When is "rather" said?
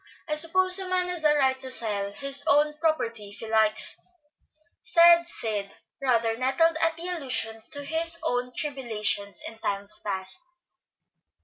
6.01-6.35